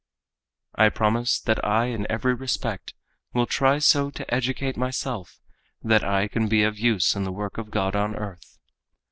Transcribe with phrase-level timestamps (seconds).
[0.73, 2.95] "I promise that I in every respect
[3.35, 5.39] will try so to educate myself
[5.83, 8.57] that I can be of use in the work of God on earth.